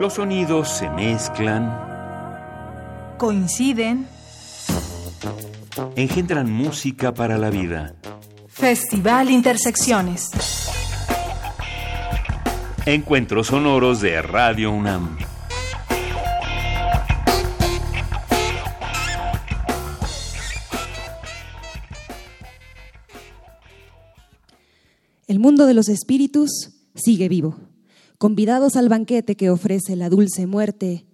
[0.00, 1.76] Los sonidos se mezclan,
[3.18, 4.06] Coinciden.
[5.96, 7.96] engendran música para la vida.
[8.46, 10.30] Festival Intersecciones.
[12.86, 15.18] Encuentros sonoros de Radio UNAM.
[25.26, 27.67] El mundo de los espíritus sigue vivo.
[28.18, 31.06] Convidados al banquete que ofrece la dulce muerte,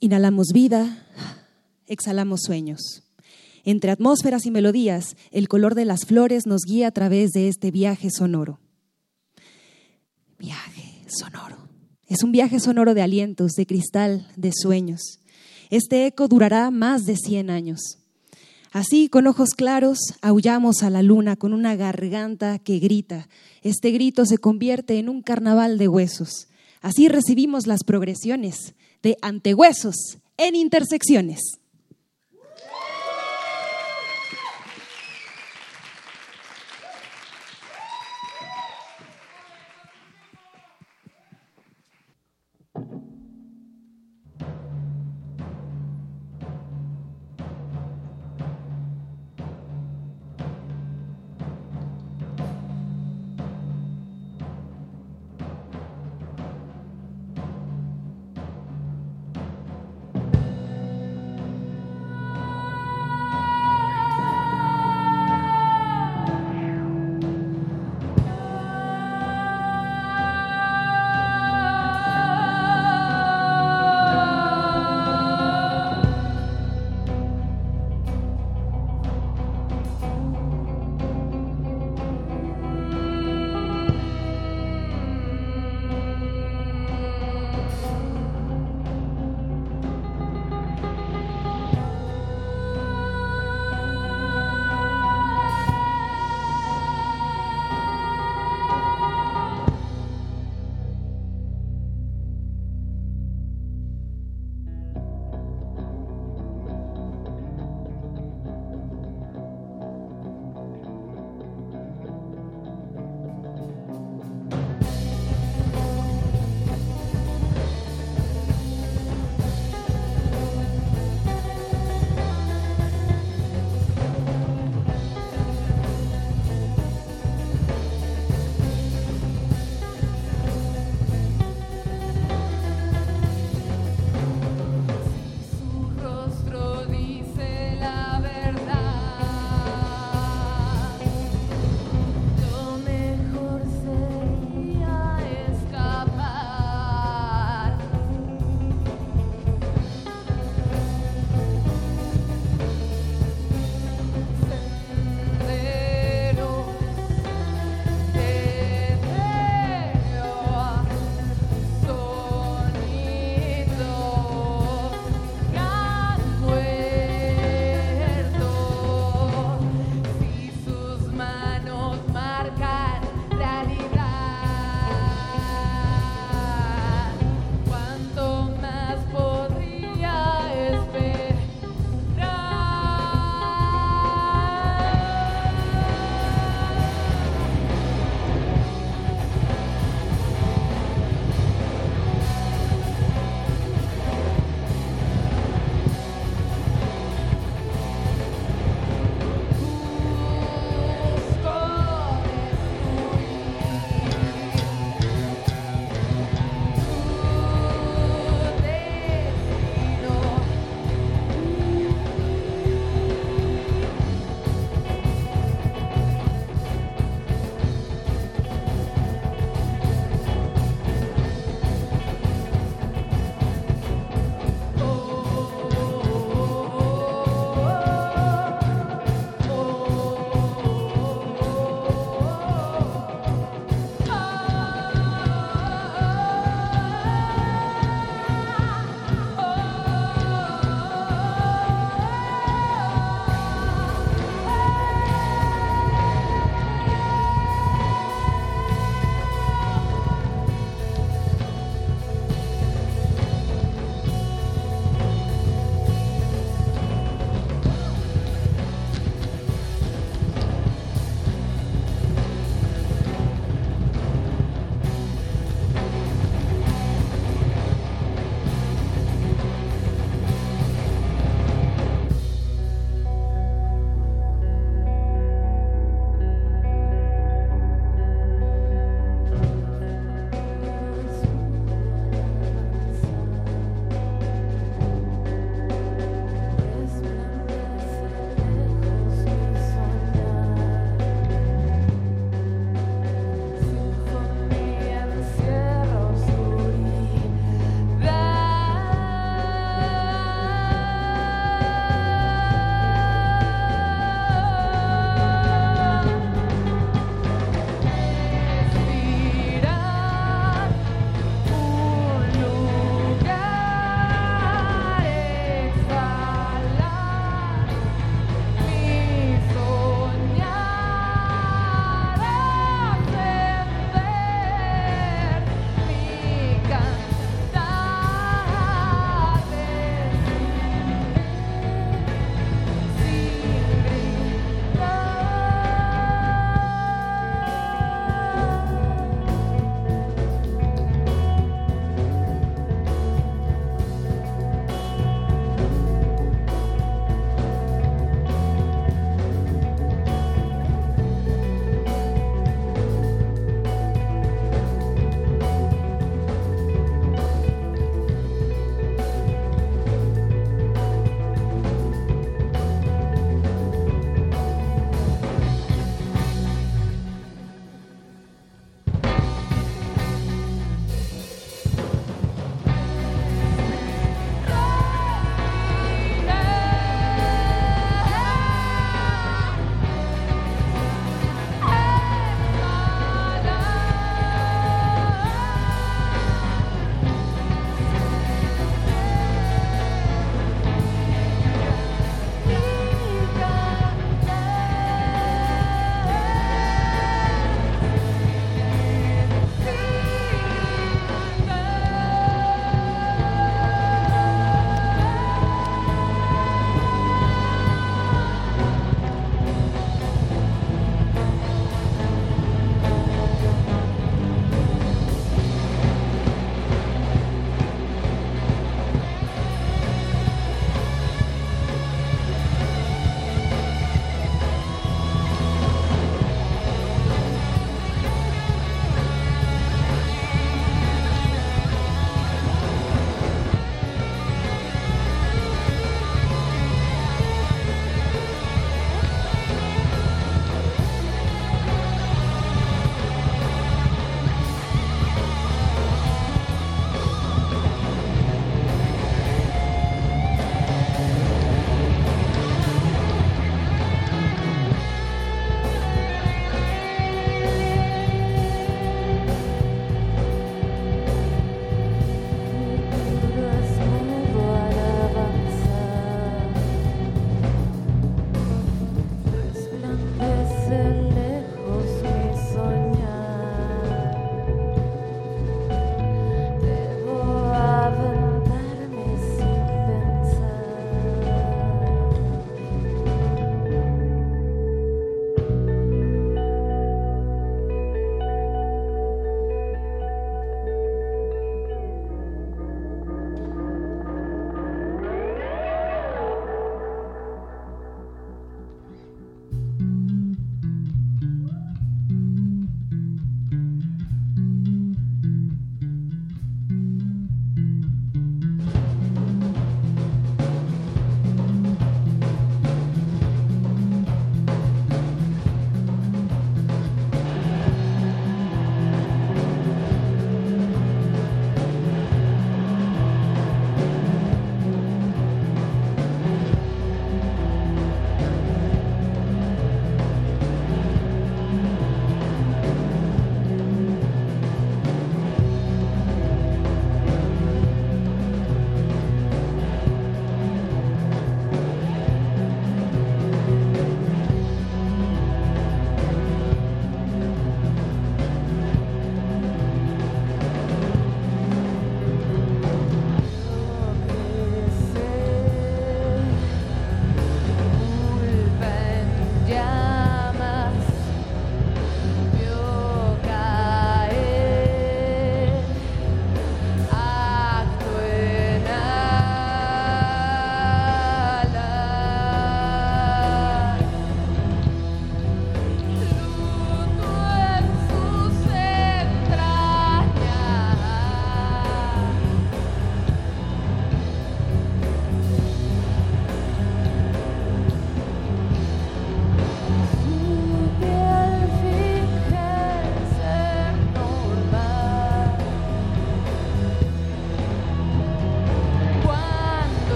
[0.00, 1.06] inhalamos vida,
[1.86, 3.04] exhalamos sueños.
[3.62, 7.70] Entre atmósferas y melodías, el color de las flores nos guía a través de este
[7.70, 8.58] viaje sonoro.
[10.36, 11.58] Viaje sonoro.
[12.08, 15.20] Es un viaje sonoro de alientos, de cristal, de sueños.
[15.70, 18.01] Este eco durará más de 100 años.
[18.72, 23.28] Así, con ojos claros, aullamos a la luna con una garganta que grita.
[23.60, 26.48] Este grito se convierte en un carnaval de huesos.
[26.80, 31.60] Así recibimos las progresiones de antehuesos en intersecciones.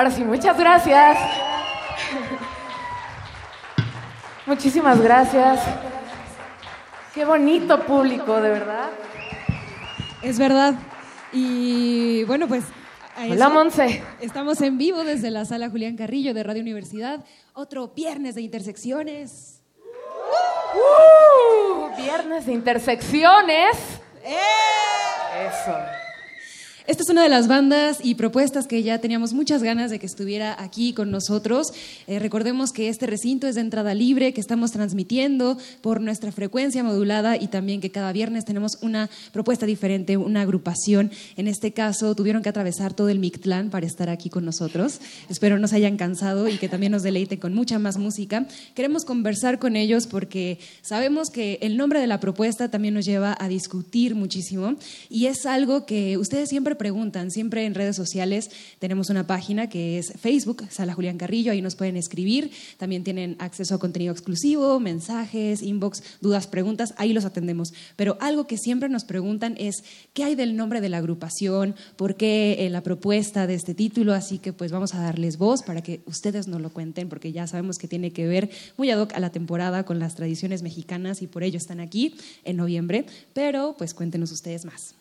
[0.00, 1.18] Ahora sí, muchas gracias.
[4.46, 5.60] Muchísimas gracias.
[7.14, 8.88] Qué bonito público, de verdad.
[10.22, 10.72] Es verdad.
[11.34, 12.64] Y bueno, pues.
[13.28, 14.02] Hola, Monse.
[14.22, 17.22] Estamos en vivo desde la sala Julián Carrillo de Radio Universidad.
[17.52, 19.60] Otro viernes de intersecciones.
[20.72, 23.76] Uh, viernes de intersecciones.
[24.24, 25.46] ¡Eh!
[25.46, 25.76] Eso.
[26.86, 30.06] Esta es una de las bandas y propuestas que ya teníamos muchas ganas de que
[30.06, 31.72] estuviera aquí con nosotros.
[32.06, 36.82] Eh, recordemos que este recinto es de entrada libre, que estamos transmitiendo por nuestra frecuencia
[36.82, 41.10] modulada y también que cada viernes tenemos una propuesta diferente, una agrupación.
[41.36, 45.00] En este caso, tuvieron que atravesar todo el Mictlán para estar aquí con nosotros.
[45.28, 48.46] Espero no se hayan cansado y que también nos deleiten con mucha más música.
[48.74, 53.36] Queremos conversar con ellos porque sabemos que el nombre de la propuesta también nos lleva
[53.38, 54.76] a discutir muchísimo
[55.08, 59.98] y es algo que ustedes siempre preguntan, siempre en redes sociales tenemos una página que
[59.98, 64.80] es Facebook, Sala Julián Carrillo, ahí nos pueden escribir, también tienen acceso a contenido exclusivo,
[64.80, 67.72] mensajes, inbox, dudas, preguntas, ahí los atendemos.
[67.96, 71.74] Pero algo que siempre nos preguntan es, ¿qué hay del nombre de la agrupación?
[71.96, 74.14] ¿Por qué eh, la propuesta de este título?
[74.14, 77.46] Así que pues vamos a darles voz para que ustedes nos lo cuenten, porque ya
[77.46, 81.22] sabemos que tiene que ver muy ad hoc a la temporada con las tradiciones mexicanas
[81.22, 84.94] y por ello están aquí en noviembre, pero pues cuéntenos ustedes más.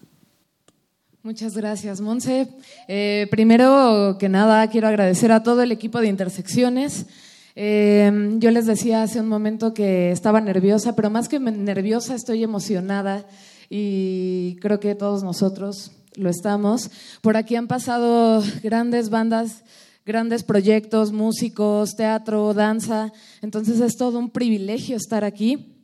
[1.22, 2.48] Muchas gracias, Monse.
[2.88, 7.08] Eh, primero que nada, quiero agradecer a todo el equipo de Intersecciones.
[7.56, 12.42] Eh, yo les decía hace un momento que estaba nerviosa, pero más que nerviosa, estoy
[12.42, 13.26] emocionada
[13.70, 16.90] y creo que todos nosotros lo estamos.
[17.22, 19.66] Por aquí han pasado grandes bandas,
[20.06, 23.12] grandes proyectos, músicos, teatro, danza.
[23.42, 25.76] Entonces es todo un privilegio estar aquí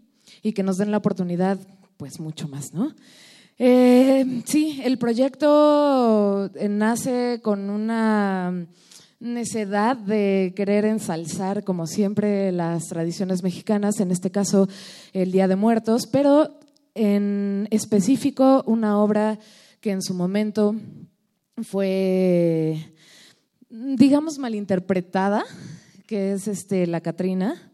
[0.41, 1.59] y que nos den la oportunidad,
[1.97, 2.95] pues mucho más, ¿no?
[3.57, 8.67] Eh, sí, el proyecto nace con una
[9.19, 14.67] necedad de querer ensalzar, como siempre, las tradiciones mexicanas, en este caso
[15.13, 16.59] el Día de Muertos, pero
[16.93, 19.39] en específico una obra
[19.79, 20.75] que en su momento
[21.63, 22.93] fue,
[23.69, 25.43] digamos, malinterpretada
[26.05, 27.71] que es este, la Catrina.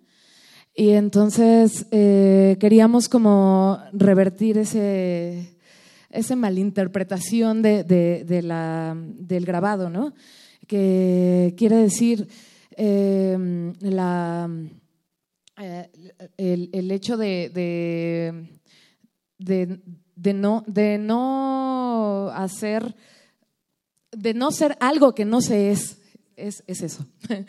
[0.74, 5.58] Y entonces eh, queríamos como revertir ese,
[6.12, 10.13] esa malinterpretación de, del grabado, ¿no?
[10.67, 12.28] Que quiere decir
[12.78, 14.50] em, la,
[15.58, 15.89] eh,
[16.38, 17.50] el, hecho de,
[19.38, 22.95] de, no, de no hacer,
[24.12, 26.00] de no ser algo que no se es,
[26.36, 27.06] es, es eso.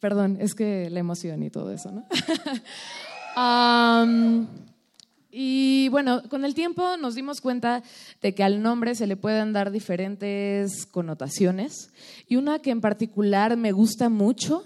[0.00, 2.06] Perdón, es que la emoción y todo eso, ¿no?
[5.30, 7.82] y bueno, con el tiempo nos dimos cuenta
[8.22, 11.90] de que al nombre se le pueden dar diferentes connotaciones
[12.28, 14.64] y una que en particular me gusta mucho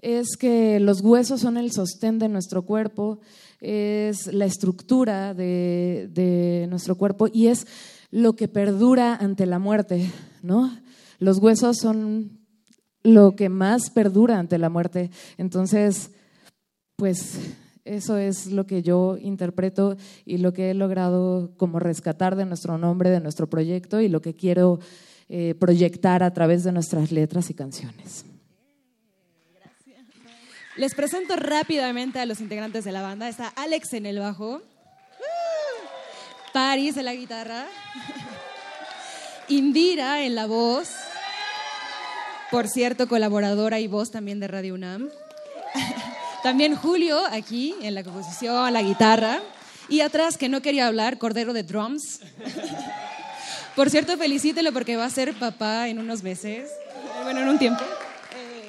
[0.00, 3.20] es que los huesos son el sostén de nuestro cuerpo,
[3.60, 7.66] es la estructura de, de nuestro cuerpo y es
[8.10, 10.10] lo que perdura ante la muerte,
[10.42, 10.70] ¿no?
[11.18, 12.44] Los huesos son
[13.02, 15.10] lo que más perdura ante la muerte.
[15.38, 16.10] Entonces,
[16.96, 17.38] pues
[17.84, 22.78] eso es lo que yo interpreto y lo que he logrado como rescatar de nuestro
[22.78, 24.80] nombre, de nuestro proyecto y lo que quiero
[25.28, 28.24] eh, proyectar a través de nuestras letras y canciones.
[30.76, 33.28] Les presento rápidamente a los integrantes de la banda.
[33.28, 34.60] Está Alex en el bajo,
[36.52, 37.66] Paris en la guitarra,
[39.48, 40.90] Indira en la voz,
[42.50, 45.10] por cierto, colaboradora y voz también de Radio UNAM.
[46.44, 49.40] También Julio aquí en la composición, la guitarra.
[49.88, 52.20] Y atrás, que no quería hablar, Cordero de Drums.
[53.76, 56.70] por cierto, felicítelo porque va a ser papá en unos meses,
[57.22, 57.82] bueno, en un tiempo.
[57.82, 58.68] Eh,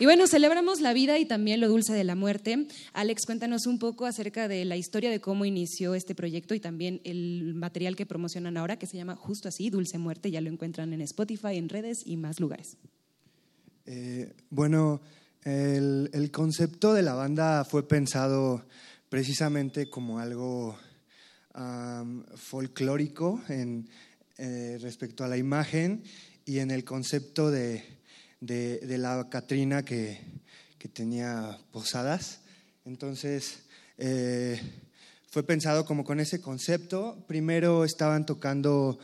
[0.00, 2.66] y bueno, celebramos la vida y también lo dulce de la muerte.
[2.92, 7.00] Alex, cuéntanos un poco acerca de la historia de cómo inició este proyecto y también
[7.04, 10.32] el material que promocionan ahora, que se llama justo así, Dulce Muerte.
[10.32, 12.78] Ya lo encuentran en Spotify, en redes y más lugares.
[13.86, 15.00] Eh, bueno,
[15.44, 18.64] el, concepto de la banda fue pensado
[19.08, 20.78] precisamente como algo
[22.36, 23.88] folclórico en,
[24.38, 26.02] eh, respecto a la imagen
[26.44, 27.84] y en el concepto de,
[28.40, 30.20] la Catrina que,
[30.92, 32.40] tenía posadas.
[32.84, 33.60] Entonces,
[33.98, 34.60] eh,
[35.28, 37.24] fue pensado como con ese concepto.
[37.28, 38.98] Primero estaban tocando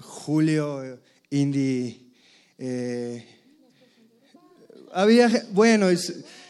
[0.00, 2.12] Julio, Indy
[2.58, 3.35] eh,
[4.96, 5.88] había, bueno,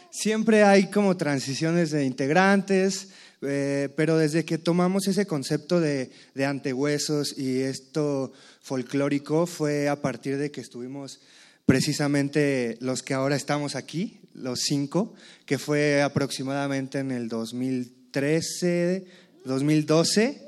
[0.09, 3.09] siempre hay como transiciones de integrantes,
[3.41, 8.31] eh, pero desde que tomamos ese concepto de, de antehuesos y esto
[8.61, 11.19] folclórico fue a partir de que estuvimos
[11.65, 15.13] precisamente los que ahora estamos aquí, los cinco,
[15.45, 19.05] que fue aproximadamente en el 2013,
[19.43, 20.46] 2012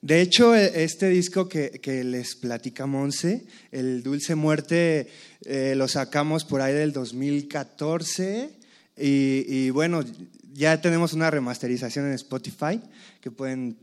[0.00, 5.08] de hecho, e, este disco que, les platica Monse, el Dulce Muerte,
[5.44, 8.50] eh, lo sacamos por ahí del 2014
[8.96, 10.04] y, bueno,
[10.52, 12.80] ya tenemos una remasterización en Spotify
[13.20, 13.76] que pueden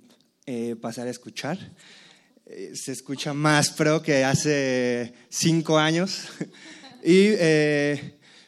[0.45, 1.58] eh, pasar a escuchar.
[2.45, 6.28] Eh, se escucha más pro que hace cinco años.
[7.04, 7.32] y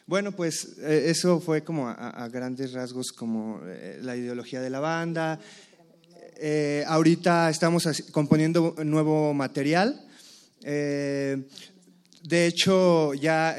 [0.06, 3.60] bueno, pues eso fue como a grandes rasgos como
[4.00, 5.38] la ideología de la banda,
[6.40, 10.00] eh, ahorita estamos componiendo nuevo material.
[10.62, 11.48] Eh,
[12.22, 13.56] de hecho, ya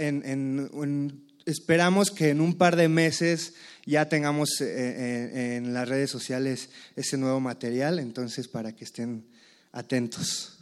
[1.45, 3.53] esperamos que en un par de meses
[3.85, 9.25] ya tengamos eh, en las redes sociales ese nuevo material, entonces para que estén
[9.73, 10.59] atentos.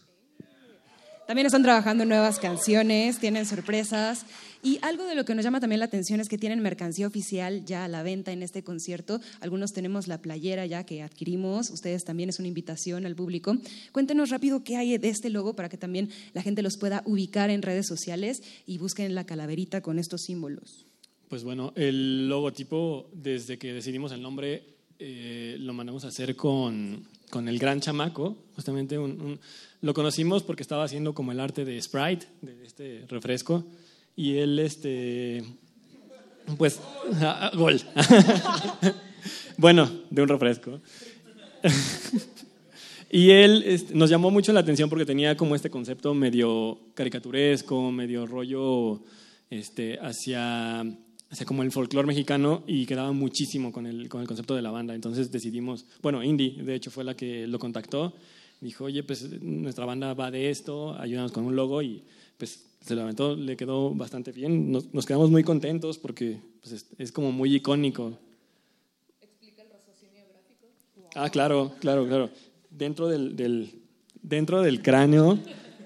[1.27, 4.25] También están trabajando nuevas canciones, tienen sorpresas.
[4.63, 7.63] Y algo de lo que nos llama también la atención es que tienen mercancía oficial
[7.65, 9.20] ya a la venta en este concierto.
[9.39, 11.70] Algunos tenemos la playera ya que adquirimos.
[11.70, 13.56] Ustedes también es una invitación al público.
[13.91, 17.50] Cuéntenos rápido qué hay de este logo para que también la gente los pueda ubicar
[17.50, 20.86] en redes sociales y busquen la calaverita con estos símbolos.
[21.30, 24.63] Pues bueno, el logotipo, desde que decidimos el nombre,
[25.00, 28.98] eh, lo mandamos a hacer con, con el gran chamaco, justamente
[29.82, 33.65] lo conocimos porque estaba haciendo como el arte de Sprite, de este refresco,
[34.17, 35.43] y él, este,
[36.58, 36.82] pues,
[37.53, 37.80] gol.
[39.58, 40.82] bueno, de un refresco.
[43.12, 47.91] y él este, nos llamó mucho la atención porque tenía como este concepto medio caricaturesco,
[47.91, 49.03] medio rollo
[49.51, 54.56] este, hacia, hacia como el folclore mexicano y quedaba muchísimo con el, con el concepto
[54.56, 54.95] de la banda.
[54.95, 58.13] Entonces decidimos, bueno, Indy de hecho fue la que lo contactó
[58.62, 62.03] dijo, oye, pues nuestra banda va de esto, ayúdanos con un logo y
[62.38, 64.71] pues se lo aventó, le quedó bastante bien.
[64.71, 68.17] Nos, quedamos muy contentos porque pues, es, como muy icónico.
[69.21, 70.67] ¿Explica el raciocinio gráfico?
[71.15, 72.30] Ah, claro, claro, claro.
[72.69, 73.82] Dentro del, del,
[74.21, 75.38] dentro del cráneo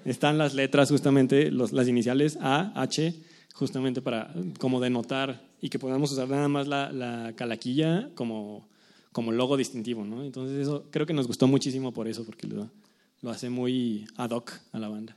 [0.05, 3.13] están las letras justamente, los, las iniciales A, H,
[3.53, 8.67] justamente para como denotar y que podamos usar nada más la, la calaquilla como,
[9.11, 10.23] como logo distintivo, ¿no?
[10.23, 12.69] Entonces eso creo que nos gustó muchísimo por eso, porque lo,
[13.21, 15.15] lo hace muy ad hoc a la banda.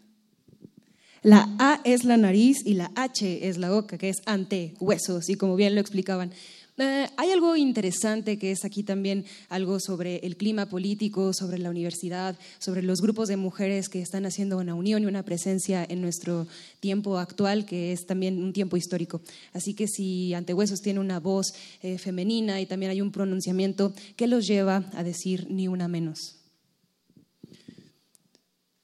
[1.24, 5.30] La A es la nariz y la H es la boca, que es ante huesos,
[5.30, 6.32] y como bien lo explicaban.
[6.76, 11.70] Eh, hay algo interesante que es aquí también algo sobre el clima político, sobre la
[11.70, 16.02] universidad, sobre los grupos de mujeres que están haciendo una unión y una presencia en
[16.02, 16.46] nuestro
[16.80, 19.22] tiempo actual, que es también un tiempo histórico.
[19.54, 24.26] Así que si Antehuesos tiene una voz eh, femenina y también hay un pronunciamiento, ¿qué
[24.26, 26.33] los lleva a decir ni una menos?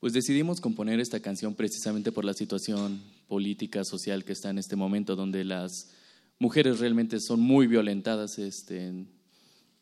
[0.00, 4.74] Pues decidimos componer esta canción precisamente por la situación política, social que está en este
[4.74, 5.90] momento, donde las
[6.38, 9.04] mujeres realmente son muy violentadas este,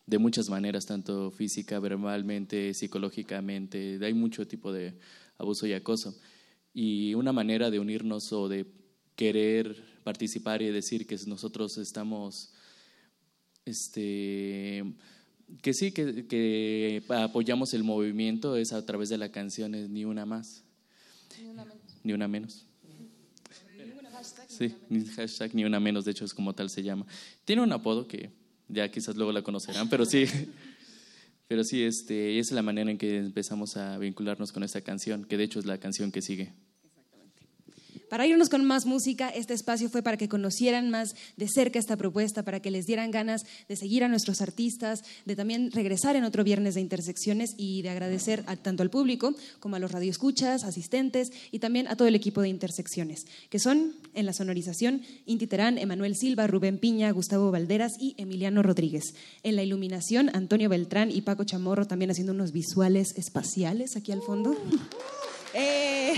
[0.07, 4.99] de muchas maneras, tanto física, verbalmente, psicológicamente, hay mucho tipo de
[5.39, 6.19] abuso y acoso.
[6.75, 8.67] Y una manera de unirnos o de
[9.15, 12.53] querer participar y decir que nosotros estamos,
[13.65, 14.83] este,
[15.63, 20.27] que sí, que, que apoyamos el movimiento es a través de la canción Ni una
[20.27, 20.65] más.
[21.39, 21.83] Ni una menos.
[22.05, 22.67] Ni una menos.
[24.49, 27.07] Sí, ni hashtag ni una menos, de hecho es como tal se llama.
[27.45, 28.31] Tiene un apodo que
[28.69, 30.25] ya quizás luego la conocerán, pero sí,
[31.47, 35.37] pero sí, este, es la manera en que empezamos a vincularnos con esta canción, que
[35.37, 36.53] de hecho es la canción que sigue.
[38.09, 41.97] Para irnos con más música, este espacio fue para que conocieran más de cerca esta
[41.97, 46.25] propuesta, para que les dieran ganas de seguir a nuestros artistas, de también regresar en
[46.25, 51.31] otro viernes de intersecciones y de agradecer tanto al público como a los radioescuchas, asistentes
[51.51, 55.77] y también a todo el equipo de intersecciones, que son en la sonorización Inti Terán,
[55.77, 59.15] Emanuel Silva, Rubén Piña, Gustavo Valderas y Emiliano Rodríguez.
[59.43, 64.23] En la iluminación, Antonio Beltrán y Paco Chamorro también haciendo unos visuales espaciales aquí al
[64.23, 64.57] fondo.
[65.55, 66.13] Eh.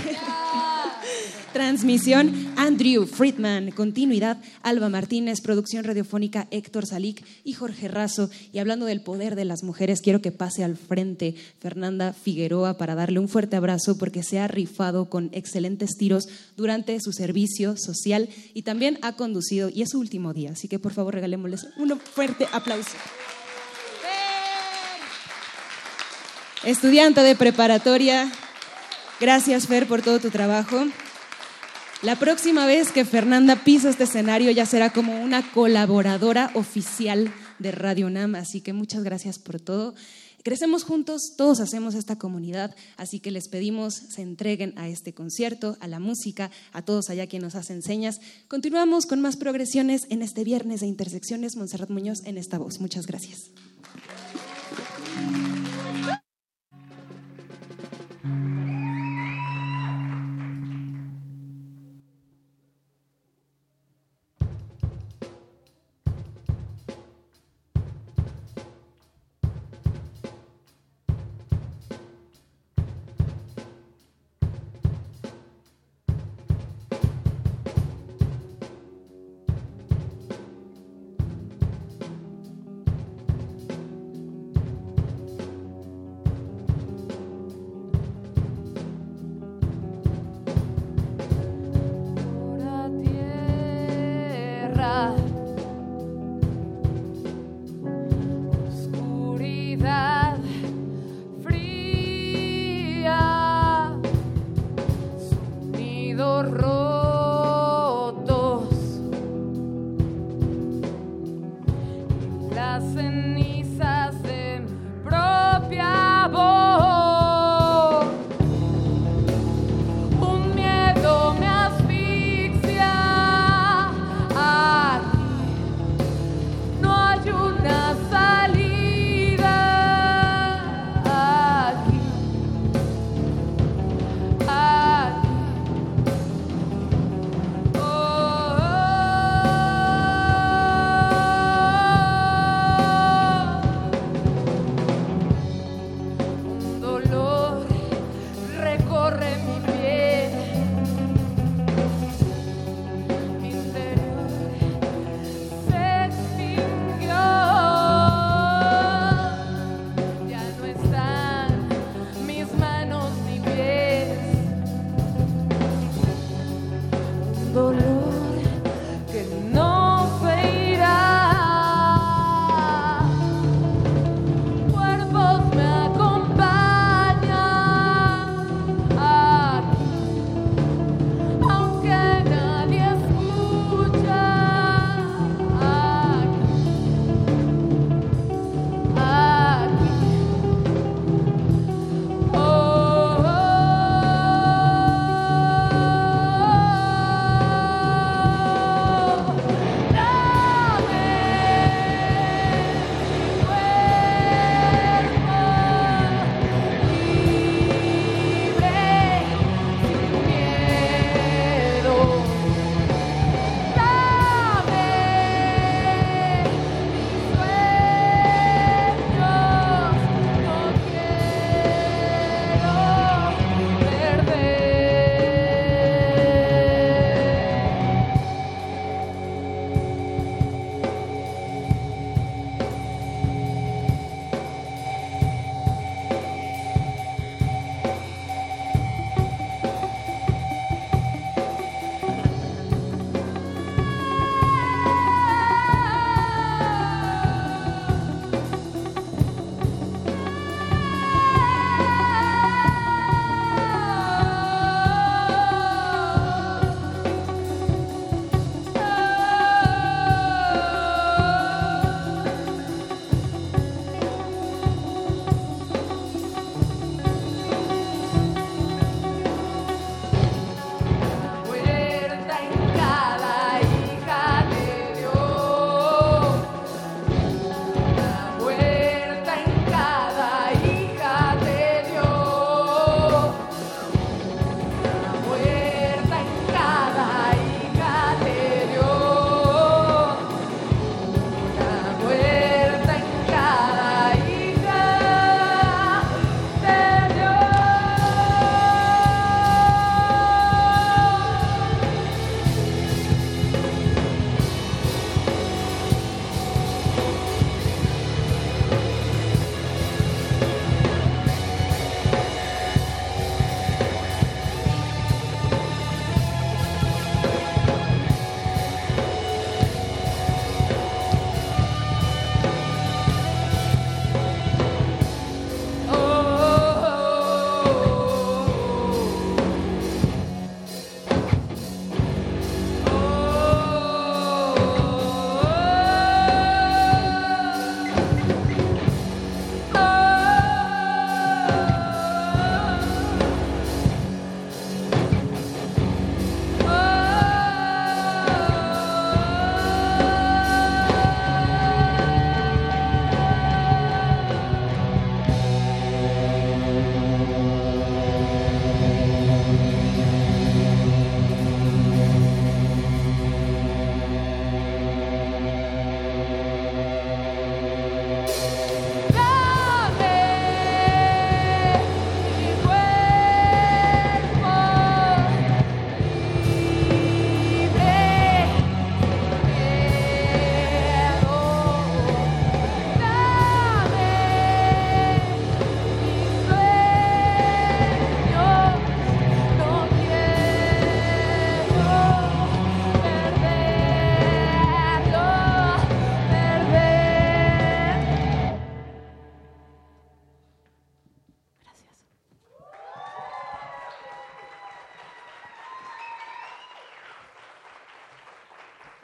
[1.52, 8.30] Transmisión Andrew Friedman, continuidad Alba Martínez, producción radiofónica Héctor Salic y Jorge Razo.
[8.52, 12.94] Y hablando del poder de las mujeres, quiero que pase al frente Fernanda Figueroa para
[12.94, 18.28] darle un fuerte abrazo porque se ha rifado con excelentes tiros durante su servicio social
[18.54, 20.52] y también ha conducido y es su último día.
[20.52, 22.96] Así que por favor regalémosles un fuerte aplauso.
[26.62, 28.30] Estudiante de preparatoria,
[29.18, 30.86] gracias Fer por todo tu trabajo.
[32.02, 37.72] La próxima vez que Fernanda pisa este escenario ya será como una colaboradora oficial de
[37.72, 39.94] Radio UNAM, así que muchas gracias por todo.
[40.42, 45.76] Crecemos juntos, todos hacemos esta comunidad, así que les pedimos se entreguen a este concierto,
[45.80, 48.20] a la música, a todos allá quienes nos hacen señas.
[48.48, 51.56] Continuamos con más progresiones en este viernes de Intersecciones.
[51.56, 52.80] Monserrat Muñoz en esta voz.
[52.80, 53.50] Muchas gracias.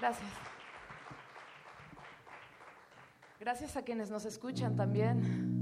[0.07, 0.31] Gracias.
[3.41, 5.56] Gracias a quienes nos escuchan también.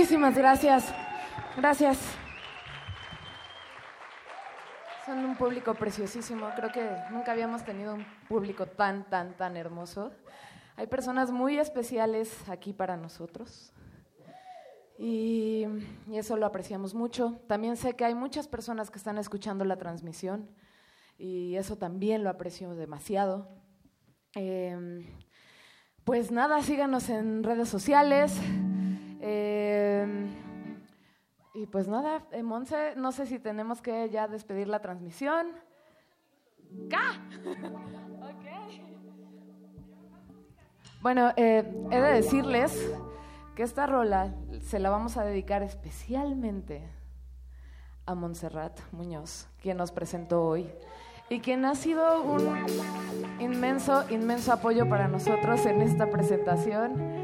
[0.00, 0.94] Muchísimas gracias.
[1.58, 1.98] Gracias.
[5.04, 6.48] Son un público preciosísimo.
[6.56, 10.10] Creo que nunca habíamos tenido un público tan, tan, tan hermoso.
[10.76, 13.74] Hay personas muy especiales aquí para nosotros.
[14.98, 15.66] Y,
[16.10, 17.38] eso lo apreciamos mucho.
[17.46, 20.48] También sé que hay muchas personas que están escuchando la transmisión
[21.18, 23.50] y eso también lo aprecio demasiado.
[24.34, 25.04] Eh,
[26.04, 28.40] pues nada, síganos en redes sociales.
[30.10, 35.48] Eh, y pues nada, eh, Monse, no sé si tenemos que ya despedir la transmisión.
[36.88, 37.20] ¡Ca!
[41.02, 42.92] Bueno, eh, he de decirles
[43.56, 46.86] que esta rola se la vamos a dedicar especialmente
[48.04, 50.70] a Montserrat Muñoz, quien nos presentó hoy
[51.30, 52.66] y quien ha sido un
[53.38, 57.19] inmenso, inmenso apoyo para nosotros en esta presentación.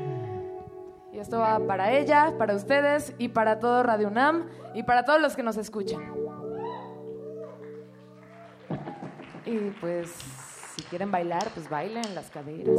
[1.27, 5.35] Esto va para ella, para ustedes y para todo Radio UNAM y para todos los
[5.35, 6.01] que nos escuchan.
[9.45, 10.09] Y pues,
[10.77, 12.77] si quieren bailar, pues bailen las caderas.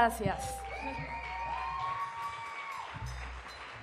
[0.00, 0.58] Gracias.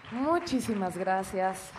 [0.10, 1.72] Muchísimas gracias.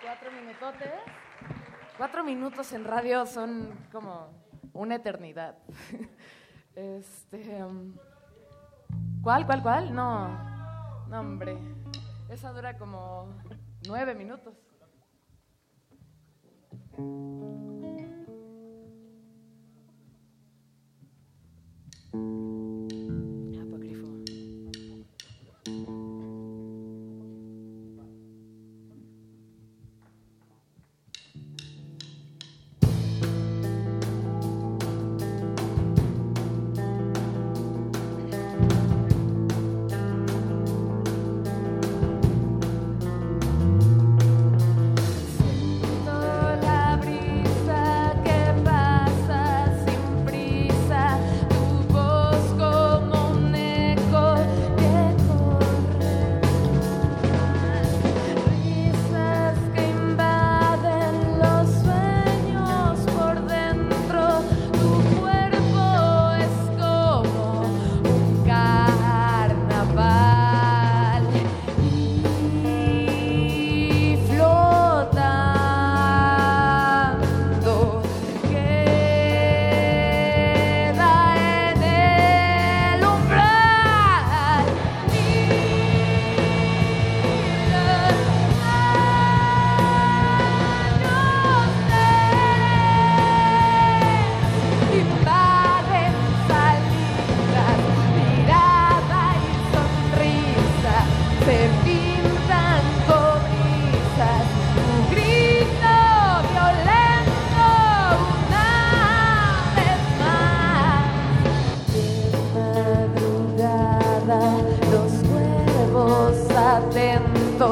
[0.00, 0.92] Cuatro minutotes.
[1.98, 4.30] Cuatro minutos en radio son como
[4.72, 5.58] una eternidad.
[6.76, 7.96] Este, um,
[9.24, 9.92] ¿Cuál, cuál, cuál?
[9.92, 10.28] No,
[11.08, 11.58] no, hombre.
[12.30, 13.26] Esa dura como
[13.88, 14.54] nueve minutos.
[22.12, 22.71] Música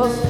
[0.01, 0.30] Dios.